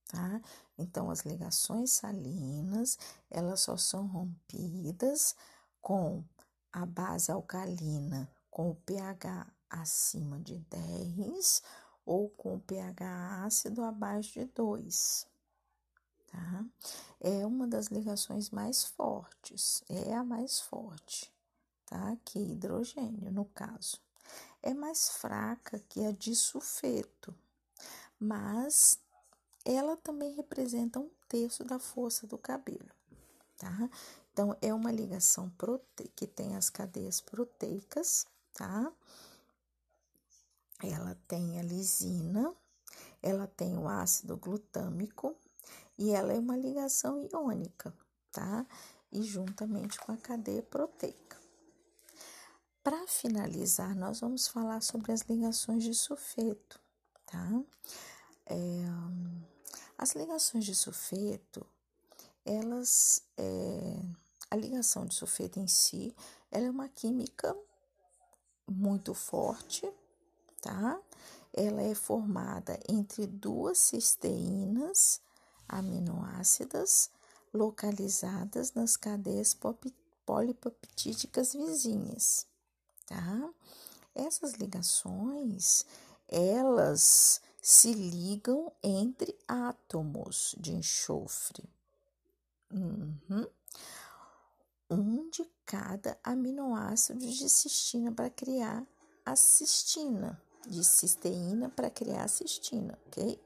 tá? 0.08 0.42
Então, 0.78 1.10
as 1.10 1.22
ligações 1.22 1.92
salinas, 1.92 2.98
elas 3.30 3.62
só 3.62 3.78
são 3.78 4.06
rompidas 4.06 5.36
com 5.82 6.24
a 6.72 6.86
base 6.86 7.32
alcalina 7.32 8.30
com 8.52 8.72
o 8.72 8.76
pH 8.76 9.48
acima 9.70 10.40
de 10.40 10.60
10 10.60 11.62
ou 12.08 12.30
com 12.30 12.60
pH 12.60 13.44
ácido 13.46 13.84
abaixo 13.84 14.40
de 14.40 14.46
2 14.46 15.28
tá? 16.38 16.66
É 17.20 17.46
uma 17.46 17.68
das 17.68 17.88
ligações 17.88 18.50
mais 18.50 18.86
fortes, 18.86 19.84
é 19.90 20.14
a 20.14 20.24
mais 20.24 20.60
forte, 20.60 21.34
tá? 21.86 22.16
Que 22.24 22.40
hidrogênio, 22.40 23.32
no 23.32 23.46
caso. 23.46 24.00
É 24.62 24.74
mais 24.74 25.10
fraca 25.10 25.80
que 25.90 26.06
a 26.06 26.12
de 26.12 26.36
sulfeto, 26.36 27.34
mas 28.20 29.00
ela 29.66 29.98
também 29.98 30.34
representa 30.34 31.00
um 31.00 31.10
terço 31.28 31.64
da 31.64 31.80
força 31.80 32.28
do 32.28 32.38
cabelo, 32.38 32.90
tá? 33.58 33.90
Então, 34.32 34.56
é 34.62 34.72
uma 34.74 34.92
ligação 34.92 35.50
prote... 35.52 36.08
que 36.16 36.28
tem 36.28 36.56
as 36.56 36.70
cadeias 36.70 37.20
proteicas, 37.20 38.28
tá? 38.54 38.92
Ela 40.84 41.18
tem 41.28 41.60
a 41.60 41.64
lisina, 41.64 42.54
ela 43.22 43.48
tem 43.48 43.78
o 43.78 43.88
ácido 43.88 44.38
glutâmico 44.38 45.36
e 45.98 46.12
ela 46.12 46.34
é 46.34 46.40
uma 46.40 46.56
ligação 46.56 47.24
iônica, 47.24 47.94
tá? 48.32 48.66
E 49.12 49.24
juntamente 49.24 50.00
com 50.00 50.12
a 50.12 50.18
cadeia 50.18 50.62
proteica. 50.62 51.38
Para 52.84 53.08
finalizar, 53.08 53.96
nós 53.96 54.20
vamos 54.20 54.48
falar 54.48 54.82
sobre 54.82 55.12
as 55.12 55.22
ligações 55.22 55.84
de 55.84 55.94
sulfeto, 55.94 56.80
tá? 57.26 57.64
É, 58.46 58.86
as 59.98 60.14
ligações 60.14 60.64
de 60.64 60.76
sulfeto, 60.76 61.66
elas, 62.46 63.24
é, 63.36 64.00
a 64.50 64.56
ligação 64.56 65.06
de 65.06 65.16
sulfeto 65.16 65.60
em 65.60 65.68
si, 65.68 66.16
ela 66.52 66.68
é 66.68 66.70
uma 66.70 66.88
química 66.88 67.54
muito 68.70 69.14
forte, 69.14 69.92
tá? 70.68 71.00
Ela 71.54 71.82
é 71.82 71.96
formada 71.96 72.80
entre 72.88 73.26
duas 73.26 73.78
cisteínas 73.78 75.22
aminoácidas 75.68 77.10
localizadas 77.54 78.74
nas 78.74 78.96
cadeias 78.98 79.58
polipeptídicas 80.26 81.54
vizinhas 81.54 82.46
tá? 83.08 83.50
Essas 84.14 84.54
ligações, 84.54 85.86
elas 86.28 87.42
se 87.62 87.94
ligam 87.94 88.72
entre 88.84 89.38
átomos 89.48 90.56
de 90.60 90.74
enxofre. 90.74 91.64
Uhum. 92.72 93.48
Um 94.90 95.30
de 95.30 95.50
cada 95.66 96.18
aminoácido 96.24 97.20
de 97.20 97.50
cistina 97.50 98.12
para 98.12 98.30
criar 98.30 98.86
a 99.26 99.36
cistina, 99.36 100.42
de 100.68 100.84
cisteína 100.84 101.70
para 101.70 101.90
criar 101.90 102.28
cistina, 102.28 102.98
ok? 103.08 103.40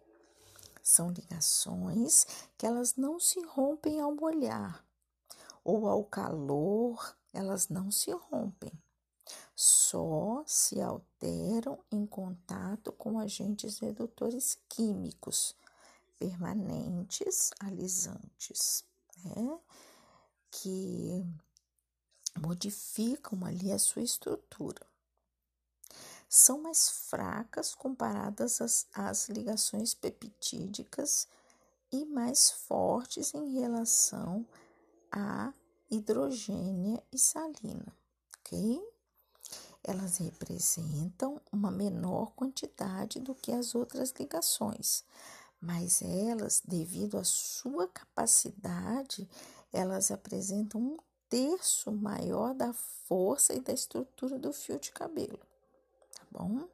São 0.83 1.09
ligações 1.09 2.25
que 2.57 2.65
elas 2.65 2.95
não 2.95 3.19
se 3.19 3.39
rompem 3.41 3.99
ao 3.99 4.13
molhar 4.13 4.83
ou 5.63 5.87
ao 5.87 6.03
calor, 6.03 7.15
elas 7.33 7.69
não 7.69 7.91
se 7.91 8.11
rompem 8.11 8.71
só 9.55 10.43
se 10.47 10.81
alteram 10.81 11.77
em 11.91 12.05
contato 12.05 12.91
com 12.91 13.19
agentes 13.19 13.77
redutores 13.77 14.57
químicos 14.67 15.55
permanentes, 16.17 17.51
alisantes, 17.59 18.83
né? 19.23 19.59
Que 20.49 21.23
modificam 22.39 23.45
ali 23.45 23.71
a 23.71 23.79
sua 23.79 24.01
estrutura. 24.01 24.90
São 26.33 26.61
mais 26.61 26.89
fracas 26.89 27.75
comparadas 27.75 28.61
às, 28.61 28.87
às 28.93 29.27
ligações 29.27 29.93
peptídicas 29.93 31.27
e 31.91 32.05
mais 32.05 32.49
fortes 32.49 33.33
em 33.33 33.59
relação 33.59 34.47
à 35.11 35.53
hidrogênia 35.89 37.03
e 37.11 37.19
salina, 37.19 37.93
ok? 38.39 38.81
elas 39.83 40.17
representam 40.17 41.41
uma 41.51 41.71
menor 41.71 42.33
quantidade 42.33 43.19
do 43.19 43.33
que 43.33 43.51
as 43.51 43.73
outras 43.73 44.11
ligações, 44.11 45.03
mas 45.59 46.01
elas, 46.01 46.61
devido 46.63 47.17
à 47.17 47.23
sua 47.23 47.87
capacidade, 47.87 49.27
elas 49.73 50.11
apresentam 50.11 50.81
um 50.81 50.97
terço 51.27 51.91
maior 51.91 52.53
da 52.53 52.73
força 52.73 53.53
e 53.53 53.59
da 53.59 53.73
estrutura 53.73 54.37
do 54.37 54.53
fio 54.53 54.79
de 54.79 54.91
cabelo, 54.91 55.39
bom? 56.31 56.67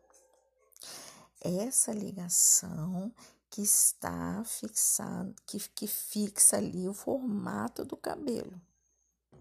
Essa 1.41 1.91
ligação 1.91 3.12
que 3.50 3.62
está 3.62 4.43
fixando, 4.46 5.34
que, 5.46 5.60
que 5.70 5.88
fixa 5.88 6.58
ali 6.58 6.88
o 6.88 6.93
formato 6.93 7.84
do 7.84 7.98
cabelo, 7.98 8.62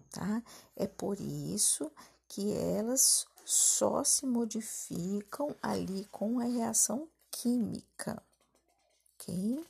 tá? 0.09 0.41
É 0.75 0.87
por 0.87 1.19
isso 1.19 1.91
que 2.27 2.51
elas 2.53 3.27
só 3.45 4.03
se 4.03 4.25
modificam 4.25 5.55
ali 5.61 6.05
com 6.05 6.39
a 6.39 6.43
reação 6.43 7.07
química, 7.31 8.21
ok? 9.15 9.65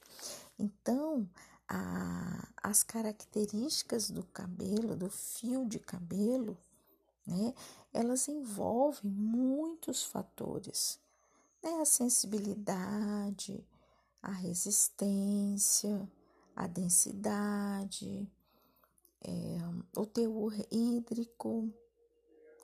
Então, 0.58 1.28
a, 1.68 2.48
as 2.64 2.84
características 2.84 4.10
do 4.10 4.24
cabelo, 4.24 4.96
do 4.96 5.10
fio 5.10 5.66
de 5.66 5.80
cabelo, 5.80 6.58
né, 7.28 7.54
elas 7.94 8.28
envolvem 8.28 9.12
muitos 9.12 10.04
fatores, 10.04 11.00
né? 11.62 11.82
A 11.82 11.86
sensibilidade, 11.86 13.64
a 14.22 14.32
resistência, 14.32 16.10
a 16.56 16.66
densidade, 16.68 18.28
é, 19.22 19.58
o 19.96 20.06
teor 20.06 20.54
hídrico, 20.72 21.70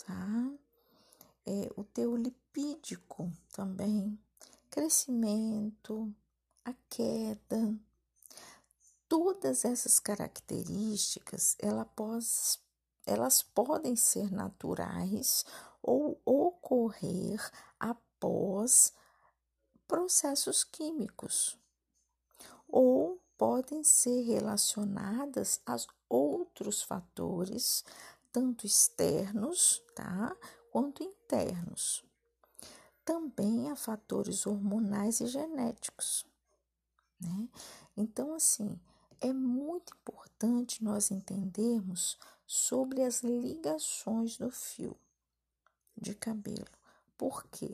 tá? 0.06 0.54
é, 1.46 1.70
o 1.76 1.84
teu 1.84 2.16
lipídico 2.16 3.32
também, 3.52 4.18
crescimento, 4.70 6.14
a 6.64 6.74
queda. 6.90 7.78
Todas 9.08 9.66
essas 9.66 10.00
características 10.00 11.56
elas, 11.60 12.60
elas 13.06 13.44
podem 13.44 13.96
ser 13.96 14.32
naturais 14.32 15.46
ou 15.82 16.20
ocorrer 16.26 17.40
após 17.80 18.94
processos 19.88 20.64
químicos 20.64 21.58
ou 22.68 23.20
podem 23.38 23.84
ser 23.84 24.22
relacionadas 24.22 25.62
a 25.66 25.76
outros 26.10 26.82
fatores, 26.82 27.84
tanto 28.32 28.66
externos, 28.66 29.84
tá? 29.94 30.36
quanto 30.74 31.04
internos. 31.04 32.04
Também 33.06 33.70
há 33.70 33.76
fatores 33.76 34.48
hormonais 34.48 35.22
e 35.22 35.28
genéticos, 35.28 36.26
né? 37.20 37.48
Então, 37.96 38.34
assim, 38.34 38.80
é 39.22 39.32
muito 39.32 39.94
importante 39.94 40.84
nós 40.84 41.12
entendermos 41.12 42.18
sobre 42.46 43.04
as 43.04 43.22
ligações 43.22 44.38
do 44.38 44.50
fio 44.50 44.96
de 45.96 46.14
cabelo. 46.14 46.68
Por 47.18 47.46
quê? 47.48 47.74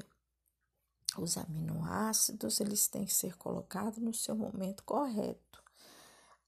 Os 1.17 1.37
aminoácidos, 1.37 2.59
eles 2.59 2.87
têm 2.87 3.05
que 3.05 3.13
ser 3.13 3.35
colocados 3.37 3.97
no 3.99 4.13
seu 4.13 4.35
momento 4.35 4.83
correto. 4.83 5.63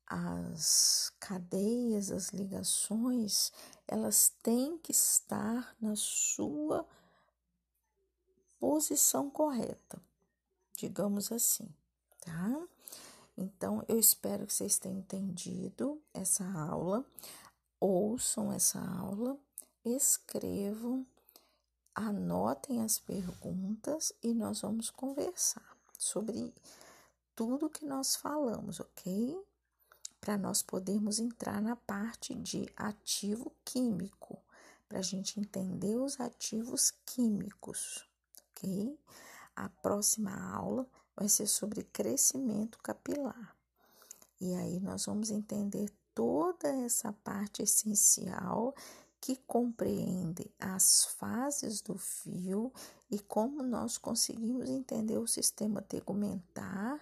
As 0.06 1.12
cadeias, 1.20 2.12
as 2.12 2.30
ligações, 2.30 3.52
elas 3.88 4.34
têm 4.44 4.78
que 4.78 4.92
estar 4.92 5.76
na 5.80 5.96
sua 5.96 6.86
posição 8.60 9.30
correta, 9.30 10.00
digamos 10.76 11.32
assim, 11.32 11.68
tá? 12.20 12.68
Então, 13.36 13.84
eu 13.88 13.98
espero 13.98 14.46
que 14.46 14.54
vocês 14.54 14.78
tenham 14.78 15.00
entendido 15.00 16.00
essa 16.14 16.46
aula, 16.46 17.04
ouçam 17.82 18.54
essa 18.54 18.80
aula, 18.80 19.38
escrevam, 19.84 21.06
anotem 21.94 22.82
as 22.82 22.98
perguntas 22.98 24.14
e 24.24 24.34
nós 24.34 24.62
vamos 24.62 24.90
conversar 24.90 25.78
sobre 25.98 26.54
tudo 27.36 27.70
que 27.70 27.84
nós 27.84 28.16
falamos, 28.16 28.80
ok? 28.80 29.38
para 30.22 30.38
nós 30.38 30.62
podermos 30.62 31.20
entrar 31.20 31.60
na 31.60 31.76
parte 31.76 32.36
de 32.36 32.72
ativo 32.78 33.52
químico, 33.66 34.38
para 34.88 35.00
a 35.00 35.02
gente 35.02 35.40
entender 35.40 35.96
os 35.96 36.20
ativos 36.20 36.94
químicos, 37.04 38.08
ok? 38.52 38.96
A 39.56 39.68
próxima 39.68 40.32
aula 40.54 40.88
vai 41.16 41.28
ser 41.28 41.48
sobre 41.48 41.84
crescimento 41.84 42.78
capilar. 42.84 43.58
E 44.40 44.54
aí 44.54 44.80
nós 44.80 45.06
vamos 45.08 45.32
entender 45.32 45.92
toda 46.14 46.68
essa 46.68 47.14
parte 47.24 47.64
essencial 47.64 48.74
que 49.20 49.36
compreende 49.48 50.50
as 50.60 51.06
fases 51.06 51.82
do 51.82 51.98
fio 51.98 52.74
e 53.10 53.20
como 53.20 53.62
nós 53.62 53.98
conseguimos 53.98 54.68
entender 54.68 55.18
o 55.20 55.28
sistema 55.28 55.82
tegumentar 55.82 57.00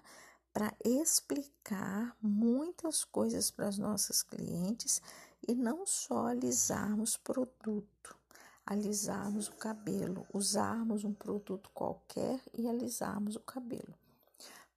para 0.52 0.74
explicar 0.84 2.15
muitas 2.22 3.06
coisas 3.06 3.50
para 3.50 3.67
as 3.67 3.78
nossas 3.78 4.22
clientes 4.22 5.02
e 5.48 5.56
não 5.56 5.86
só 5.86 6.28
alisarmos 6.28 7.15
produto, 7.15 8.17
alisarmos 8.65 9.48
o 9.48 9.54
cabelo, 9.54 10.28
usarmos 10.34 11.06
um 11.06 11.13
produto 11.13 11.69
qualquer 11.74 12.41
e 12.54 12.67
alisarmos 12.67 13.38
o 13.38 13.39
cabelo. 13.39 13.95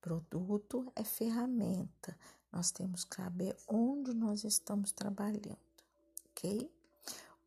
Produto 0.01 0.93
é 0.95 1.03
ferramenta. 1.03 2.17
Nós 2.53 2.71
temos 2.71 3.05
que 3.05 3.17
saber 3.17 3.57
onde 3.67 4.13
nós 4.13 4.45
estamos 4.45 4.93
trabalhando, 4.93 5.57
ok? 6.31 6.71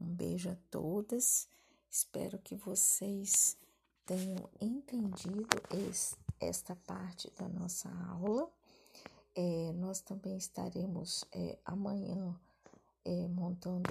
Um 0.01 0.07
beijo 0.07 0.49
a 0.49 0.57
todas. 0.71 1.47
Espero 1.91 2.39
que 2.39 2.55
vocês 2.55 3.55
tenham 4.05 4.49
entendido 4.59 5.47
esse, 5.89 6.15
esta 6.39 6.75
parte 6.75 7.31
da 7.37 7.47
nossa 7.47 7.89
aula. 8.09 8.49
É, 9.35 9.71
nós 9.73 10.01
também 10.01 10.37
estaremos 10.37 11.23
é, 11.31 11.57
amanhã 11.65 12.35
é, 13.03 13.27
montando 13.27 13.89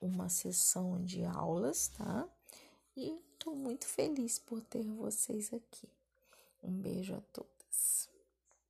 uma 0.00 0.28
sessão 0.28 1.02
de 1.04 1.24
aulas, 1.24 1.88
tá? 1.88 2.28
E 2.96 3.18
estou 3.32 3.54
muito 3.54 3.86
feliz 3.86 4.38
por 4.38 4.60
ter 4.62 4.84
vocês 4.90 5.52
aqui. 5.52 5.88
Um 6.62 6.72
beijo 6.72 7.14
a 7.14 7.20
todas. 7.32 8.13